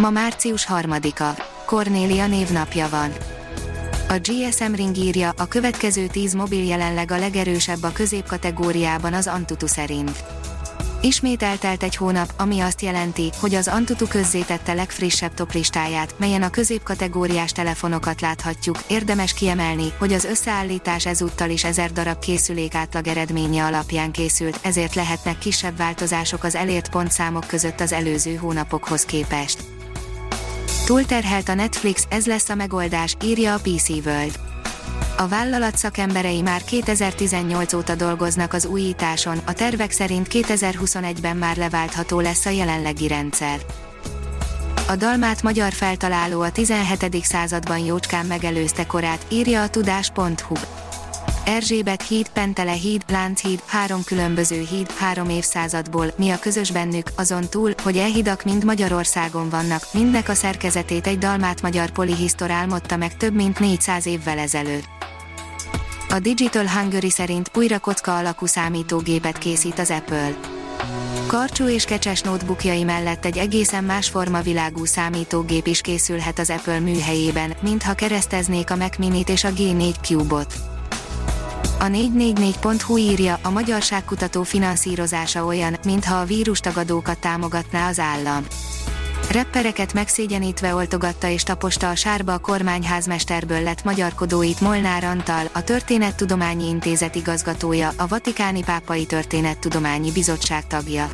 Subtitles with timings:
[0.00, 1.42] Ma március 3-a.
[1.66, 3.12] Kornélia névnapja van.
[4.08, 9.66] A GSM Ring írja, a következő 10 mobil jelenleg a legerősebb a középkategóriában az Antutu
[9.66, 10.24] szerint.
[11.00, 16.50] Ismét eltelt egy hónap, ami azt jelenti, hogy az Antutu közzétette legfrissebb toplistáját, melyen a
[16.50, 18.76] középkategóriás telefonokat láthatjuk.
[18.86, 24.94] Érdemes kiemelni, hogy az összeállítás ezúttal is 1000 darab készülék átlag eredménye alapján készült, ezért
[24.94, 29.79] lehetnek kisebb változások az elért pontszámok között az előző hónapokhoz képest.
[30.90, 34.38] Túlterhelt a Netflix, ez lesz a megoldás, írja a PC World.
[35.16, 42.20] A vállalat szakemberei már 2018 óta dolgoznak az újításon, a tervek szerint 2021-ben már leváltható
[42.20, 43.60] lesz a jelenlegi rendszer.
[44.88, 47.24] A dalmát magyar feltaláló a 17.
[47.24, 50.54] században jócskán megelőzte korát, írja a tudás.hu.
[51.50, 57.48] Erzsébet híd, Pentele híd, Lánchíd, három különböző híd, három évszázadból, mi a közös bennük, azon
[57.48, 62.96] túl, hogy e hidak mind Magyarországon vannak, mindnek a szerkezetét egy dalmát magyar polihisztor álmodta
[62.96, 64.88] meg több mint 400 évvel ezelőtt.
[66.08, 70.34] A Digital Hungary szerint újra kocka alakú számítógépet készít az Apple.
[71.26, 77.52] Karcsú és kecses notebookjai mellett egy egészen más formavilágú számítógép is készülhet az Apple műhelyében,
[77.62, 80.79] mintha kereszteznék a Mac Mini-t és a G4 Cube-ot.
[81.82, 88.44] A 444.hu írja, a magyarságkutató finanszírozása olyan, mintha a vírustagadókat támogatná az állam.
[89.30, 96.68] Reppereket megszégyenítve oltogatta és taposta a sárba a kormányházmesterből lett magyarkodóit Molnár Antal, a Történettudományi
[96.68, 101.10] Intézet igazgatója, a Vatikáni Pápai Történettudományi Bizottság tagja.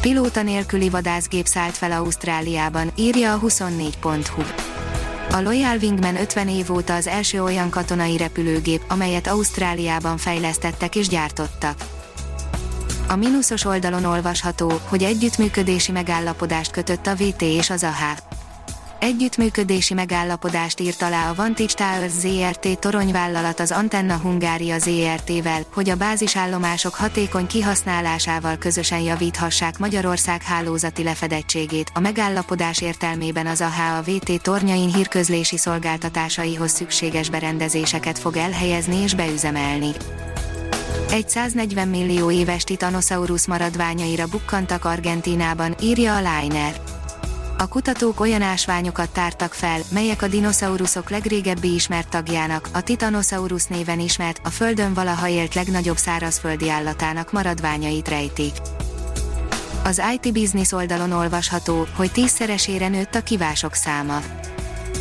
[0.00, 4.63] Pilóta nélküli vadászgép szállt fel Ausztráliában, írja a 24.hu.
[5.34, 11.08] A Loyal Wingman 50 év óta az első olyan katonai repülőgép, amelyet Ausztráliában fejlesztettek és
[11.08, 11.76] gyártottak.
[13.08, 18.33] A mínuszos oldalon olvasható, hogy együttműködési megállapodást kötött a VT és az AH.
[19.04, 25.96] Együttműködési megállapodást írt alá a Vantage Towers ZRT toronyvállalat az Antenna Hungária ZRT-vel, hogy a
[25.96, 31.90] bázisállomások hatékony kihasználásával közösen javíthassák Magyarország hálózati lefedettségét.
[31.94, 39.14] A megállapodás értelmében az AH a VT tornyain hírközlési szolgáltatásaihoz szükséges berendezéseket fog elhelyezni és
[39.14, 39.90] beüzemelni.
[41.10, 46.93] Egy 140 millió éves Titanosaurus maradványaira bukkantak Argentínában, írja a Liner.
[47.64, 54.00] A kutatók olyan ásványokat tártak fel, melyek a dinoszauruszok legrégebbi ismert tagjának, a Titanosaurus néven
[54.00, 58.52] ismert, a Földön valaha élt legnagyobb szárazföldi állatának maradványait rejtik.
[59.84, 64.20] Az IT Business oldalon olvasható, hogy tízszeresére nőtt a kivások száma.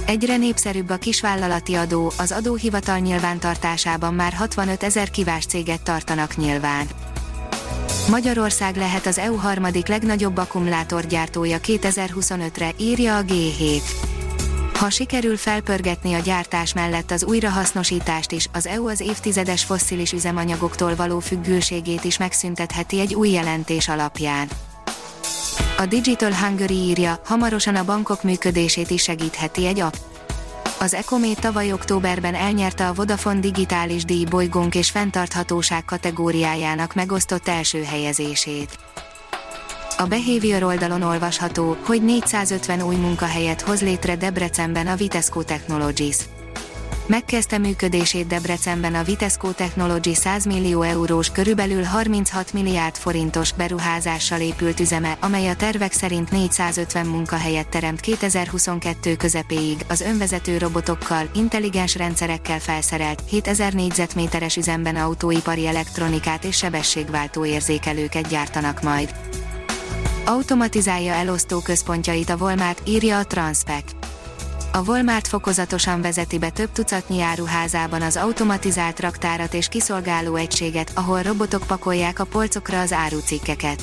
[0.06, 6.88] Egyre népszerűbb a kisvállalati adó, az adóhivatal nyilvántartásában már 65 ezer kivás céget tartanak nyilván.
[8.10, 13.82] Magyarország lehet az EU harmadik legnagyobb akkumulátorgyártója 2025-re, írja a G7.
[14.80, 20.96] Ha sikerül felpörgetni a gyártás mellett az újrahasznosítást is, az EU az évtizedes fosszilis üzemanyagoktól
[20.96, 24.48] való függőségét is megszüntetheti egy új jelentés alapján.
[25.78, 29.94] A Digital Hungary írja, hamarosan a bankok működését is segítheti egy app.
[30.84, 37.84] Az Ecomé tavaly októberben elnyerte a Vodafone digitális díj bolygónk és fenntarthatóság kategóriájának megosztott első
[37.84, 38.78] helyezését.
[39.98, 46.18] A Behavior oldalon olvasható, hogy 450 új munkahelyet hoz létre Debrecenben a Vitesco Technologies.
[47.08, 54.80] Megkezdte működését Debrecenben a Vitesco Technology 100 millió eurós körülbelül 36 milliárd forintos beruházással épült
[54.80, 62.60] üzeme, amely a tervek szerint 450 munkahelyet teremt 2022 közepéig, az önvezető robotokkal, intelligens rendszerekkel
[62.60, 69.16] felszerelt, 7000 négyzetméteres üzemben autóipari elektronikát és sebességváltó érzékelőket gyártanak majd.
[70.26, 74.03] Automatizálja elosztó központjait a Volmát, írja a Transpec
[74.76, 81.22] a Walmart fokozatosan vezeti be több tucatnyi áruházában az automatizált raktárat és kiszolgáló egységet, ahol
[81.22, 83.82] robotok pakolják a polcokra az árucikkeket.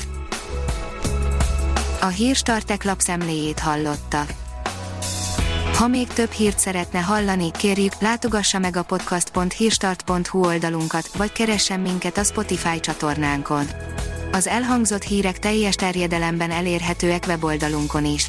[2.01, 4.23] A hírstartek lapszemléjét hallotta.
[5.75, 12.19] Ha még több hírt szeretne hallani, kérjük, látogassa meg a podcast.hírstart.hu oldalunkat, vagy keressen minket
[12.19, 13.67] a Spotify csatornánkon
[14.33, 18.29] Az elhangzott hírek teljes terjedelemben elérhetőek weboldalunkon is.